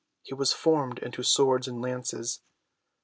He 0.23 0.33
was 0.33 0.51
formed 0.51 0.97
into 0.97 1.21
swords 1.21 1.67
and 1.67 1.79
lances. 1.79 2.41